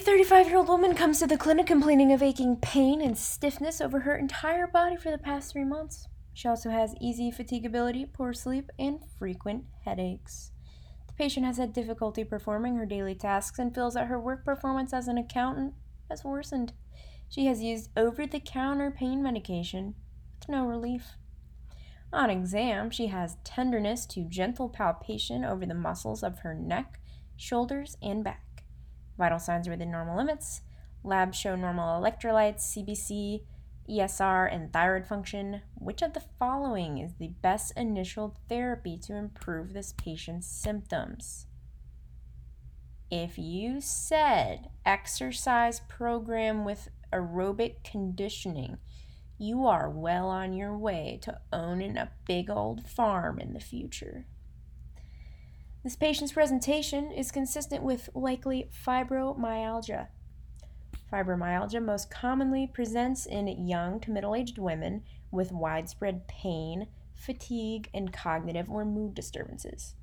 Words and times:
A 0.00 0.02
35 0.02 0.46
year 0.46 0.56
old 0.56 0.68
woman 0.68 0.94
comes 0.94 1.18
to 1.18 1.26
the 1.26 1.36
clinic 1.36 1.66
complaining 1.66 2.10
of 2.10 2.22
aching 2.22 2.56
pain 2.56 3.02
and 3.02 3.18
stiffness 3.18 3.82
over 3.82 4.00
her 4.00 4.16
entire 4.16 4.66
body 4.66 4.96
for 4.96 5.10
the 5.10 5.18
past 5.18 5.52
three 5.52 5.66
months. 5.66 6.08
She 6.32 6.48
also 6.48 6.70
has 6.70 6.94
easy 7.02 7.30
fatigability, 7.30 8.10
poor 8.10 8.32
sleep, 8.32 8.70
and 8.78 9.00
frequent 9.18 9.64
headaches. 9.84 10.52
The 11.06 11.12
patient 11.12 11.44
has 11.44 11.58
had 11.58 11.74
difficulty 11.74 12.24
performing 12.24 12.76
her 12.76 12.86
daily 12.86 13.14
tasks 13.14 13.58
and 13.58 13.74
feels 13.74 13.92
that 13.92 14.06
her 14.06 14.18
work 14.18 14.42
performance 14.42 14.94
as 14.94 15.06
an 15.06 15.18
accountant 15.18 15.74
has 16.08 16.24
worsened. 16.24 16.72
She 17.28 17.44
has 17.44 17.62
used 17.62 17.90
over 17.94 18.26
the 18.26 18.40
counter 18.40 18.90
pain 18.90 19.22
medication 19.22 19.96
to 20.40 20.50
no 20.50 20.64
relief. 20.64 21.18
On 22.10 22.30
exam, 22.30 22.90
she 22.90 23.08
has 23.08 23.36
tenderness 23.44 24.06
to 24.06 24.24
gentle 24.24 24.70
palpation 24.70 25.44
over 25.44 25.66
the 25.66 25.74
muscles 25.74 26.22
of 26.22 26.38
her 26.38 26.54
neck, 26.54 27.00
shoulders, 27.36 27.98
and 28.00 28.24
back. 28.24 28.49
Vital 29.20 29.38
signs 29.38 29.68
are 29.68 29.72
within 29.72 29.90
normal 29.90 30.16
limits. 30.16 30.62
Labs 31.04 31.36
show 31.36 31.54
normal 31.54 32.00
electrolytes, 32.00 32.74
CBC, 32.74 33.42
ESR, 33.86 34.50
and 34.50 34.72
thyroid 34.72 35.06
function. 35.06 35.60
Which 35.74 36.00
of 36.00 36.14
the 36.14 36.22
following 36.38 36.96
is 36.96 37.12
the 37.18 37.28
best 37.28 37.74
initial 37.76 38.34
therapy 38.48 38.96
to 39.02 39.14
improve 39.14 39.74
this 39.74 39.92
patient's 39.92 40.46
symptoms? 40.46 41.44
If 43.10 43.36
you 43.36 43.82
said 43.82 44.70
exercise 44.86 45.80
program 45.80 46.64
with 46.64 46.88
aerobic 47.12 47.84
conditioning, 47.84 48.78
you 49.36 49.66
are 49.66 49.90
well 49.90 50.30
on 50.30 50.54
your 50.54 50.78
way 50.78 51.18
to 51.24 51.42
owning 51.52 51.98
a 51.98 52.12
big 52.26 52.48
old 52.48 52.86
farm 52.86 53.38
in 53.38 53.52
the 53.52 53.60
future. 53.60 54.24
This 55.82 55.96
patient's 55.96 56.34
presentation 56.34 57.10
is 57.10 57.30
consistent 57.30 57.82
with 57.82 58.10
likely 58.14 58.68
fibromyalgia. 58.86 60.08
Fibromyalgia 61.10 61.82
most 61.82 62.10
commonly 62.10 62.66
presents 62.66 63.24
in 63.24 63.48
young 63.66 63.98
to 64.00 64.10
middle 64.10 64.34
aged 64.34 64.58
women 64.58 65.04
with 65.30 65.52
widespread 65.52 66.28
pain, 66.28 66.88
fatigue, 67.14 67.88
and 67.94 68.12
cognitive 68.12 68.68
or 68.68 68.84
mood 68.84 69.14
disturbances. 69.14 69.94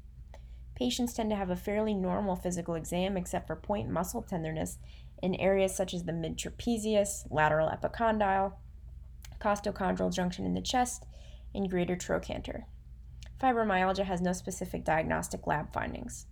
Patients 0.73 1.13
tend 1.13 1.29
to 1.29 1.35
have 1.35 1.51
a 1.51 1.55
fairly 1.55 1.93
normal 1.93 2.35
physical 2.35 2.73
exam 2.73 3.15
except 3.15 3.45
for 3.45 3.55
point 3.55 3.87
muscle 3.87 4.23
tenderness 4.23 4.79
in 5.21 5.35
areas 5.35 5.75
such 5.75 5.93
as 5.93 6.05
the 6.05 6.13
mid 6.13 6.37
trapezius, 6.37 7.27
lateral 7.29 7.69
epicondyle, 7.69 8.53
costochondral 9.39 10.11
junction 10.11 10.43
in 10.43 10.55
the 10.55 10.61
chest, 10.61 11.05
and 11.53 11.69
greater 11.69 11.95
trochanter. 11.95 12.65
Fibromyalgia 13.41 14.05
has 14.05 14.21
no 14.21 14.33
specific 14.33 14.83
diagnostic 14.83 15.45
lab 15.45 15.71
findings. 15.71 16.25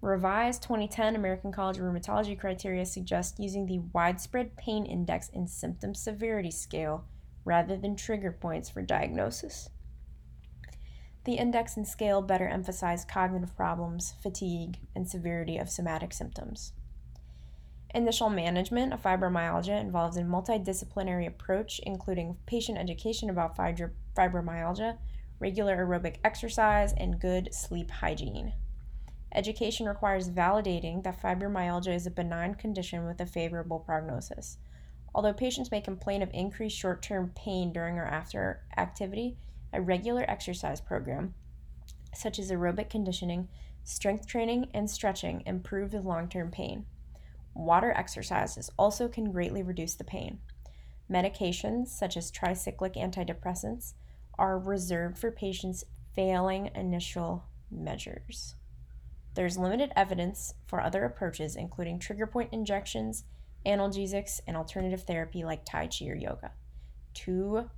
Revised 0.00 0.62
2010 0.62 1.16
American 1.16 1.50
College 1.50 1.78
of 1.78 1.84
Rheumatology 1.84 2.38
criteria 2.38 2.84
suggest 2.84 3.40
using 3.40 3.66
the 3.66 3.80
widespread 3.92 4.56
pain 4.56 4.84
index 4.84 5.30
and 5.32 5.48
symptom 5.48 5.94
severity 5.94 6.50
scale 6.50 7.06
rather 7.44 7.76
than 7.76 7.96
trigger 7.96 8.30
points 8.30 8.68
for 8.68 8.82
diagnosis. 8.82 9.70
The 11.24 11.34
index 11.34 11.76
and 11.76 11.88
scale 11.88 12.20
better 12.20 12.46
emphasize 12.46 13.06
cognitive 13.06 13.56
problems, 13.56 14.14
fatigue, 14.22 14.76
and 14.94 15.08
severity 15.08 15.56
of 15.56 15.70
somatic 15.70 16.12
symptoms. 16.12 16.74
Initial 17.94 18.28
management 18.28 18.92
of 18.92 19.02
fibromyalgia 19.02 19.80
involves 19.80 20.16
a 20.18 20.22
multidisciplinary 20.22 21.26
approach, 21.26 21.80
including 21.84 22.36
patient 22.44 22.76
education 22.76 23.30
about 23.30 23.56
fibromyalgia, 23.56 24.98
regular 25.44 25.76
aerobic 25.76 26.16
exercise, 26.24 26.94
and 26.94 27.20
good 27.20 27.52
sleep 27.52 27.90
hygiene. 27.90 28.54
Education 29.34 29.86
requires 29.86 30.30
validating 30.30 31.02
that 31.02 31.20
fibromyalgia 31.20 31.94
is 31.94 32.06
a 32.06 32.10
benign 32.10 32.54
condition 32.54 33.04
with 33.04 33.20
a 33.20 33.26
favorable 33.26 33.78
prognosis. 33.78 34.56
Although 35.14 35.34
patients 35.34 35.70
may 35.70 35.82
complain 35.82 36.22
of 36.22 36.30
increased 36.32 36.78
short 36.78 37.02
term 37.02 37.30
pain 37.36 37.74
during 37.74 37.98
or 37.98 38.06
after 38.06 38.62
activity, 38.78 39.36
a 39.70 39.82
regular 39.82 40.24
exercise 40.26 40.80
program, 40.80 41.34
such 42.14 42.38
as 42.38 42.50
aerobic 42.50 42.88
conditioning, 42.88 43.48
strength 43.82 44.26
training, 44.26 44.70
and 44.72 44.88
stretching, 44.88 45.42
improve 45.44 45.90
the 45.90 46.00
long 46.00 46.26
term 46.26 46.50
pain. 46.50 46.86
Water 47.52 47.92
exercises 47.92 48.70
also 48.78 49.08
can 49.08 49.30
greatly 49.30 49.62
reduce 49.62 49.92
the 49.92 50.04
pain. 50.04 50.38
Medications, 51.10 51.88
such 51.88 52.16
as 52.16 52.32
tricyclic 52.32 52.96
antidepressants, 52.96 53.92
are 54.38 54.58
reserved 54.58 55.18
for 55.18 55.30
patients 55.30 55.84
failing 56.14 56.70
initial 56.74 57.44
measures. 57.70 58.54
There's 59.34 59.58
limited 59.58 59.92
evidence 59.96 60.54
for 60.66 60.80
other 60.80 61.04
approaches, 61.04 61.56
including 61.56 61.98
trigger 61.98 62.26
point 62.26 62.52
injections, 62.52 63.24
analgesics, 63.66 64.40
and 64.46 64.56
alternative 64.56 65.02
therapy 65.02 65.44
like 65.44 65.64
Tai 65.64 65.88
Chi 65.88 66.06
or 66.06 66.14
yoga. 66.14 66.52
To 67.14 67.70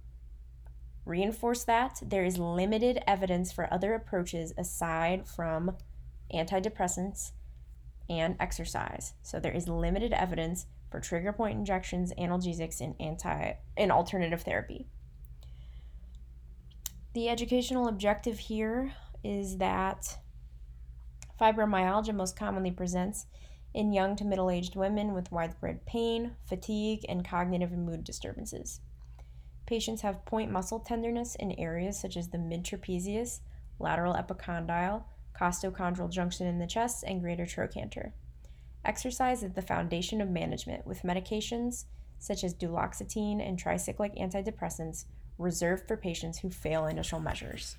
reinforce 1.05 1.65
that, 1.65 2.03
there 2.05 2.25
is 2.25 2.39
limited 2.39 3.03
evidence 3.06 3.53
for 3.53 3.73
other 3.73 3.94
approaches 3.94 4.53
aside 4.59 5.27
from 5.27 5.77
antidepressants 6.34 7.33
and 8.09 8.37
exercise. 8.38 9.15
So 9.23 9.41
there 9.41 9.53
is 9.53 9.69
limited 9.69 10.12
evidence 10.12 10.67
for 10.91 11.00
trigger 11.00 11.33
point 11.33 11.59
injections, 11.59 12.12
analgesics, 12.19 12.81
and 12.81 12.94
anti 13.00 13.55
and 13.77 13.91
alternative 13.91 14.43
therapy. 14.43 14.88
The 17.16 17.31
educational 17.31 17.88
objective 17.88 18.38
here 18.38 18.93
is 19.25 19.56
that 19.56 20.19
fibromyalgia 21.41 22.15
most 22.15 22.37
commonly 22.37 22.71
presents 22.71 23.25
in 23.72 23.94
young 23.94 24.16
to 24.16 24.25
middle 24.27 24.50
aged 24.50 24.77
women 24.77 25.15
with 25.15 25.32
widespread 25.32 25.87
pain, 25.87 26.32
fatigue, 26.47 27.06
and 27.09 27.26
cognitive 27.26 27.72
and 27.72 27.87
mood 27.87 28.05
disturbances. 28.05 28.82
Patients 29.65 30.03
have 30.03 30.26
point 30.26 30.53
muscle 30.53 30.78
tenderness 30.78 31.37
in 31.37 31.53
areas 31.53 31.99
such 31.99 32.19
as 32.19 32.28
the 32.28 32.37
mid 32.37 32.65
trapezius, 32.65 33.41
lateral 33.78 34.12
epicondyle, 34.12 35.05
costochondral 35.34 36.10
junction 36.10 36.47
in 36.47 36.59
the 36.59 36.66
chest, 36.66 37.03
and 37.06 37.22
greater 37.22 37.47
trochanter. 37.47 38.12
Exercise 38.84 39.43
is 39.43 39.55
the 39.55 39.62
foundation 39.62 40.21
of 40.21 40.28
management, 40.28 40.87
with 40.87 41.00
medications 41.00 41.87
such 42.19 42.44
as 42.44 42.53
duloxetine 42.53 43.41
and 43.41 43.59
tricyclic 43.59 44.21
antidepressants 44.21 45.06
reserved 45.39 45.87
for 45.87 45.97
patients 45.97 46.39
who 46.39 46.51
fail 46.51 46.87
initial 46.87 47.21
measures. 47.21 47.77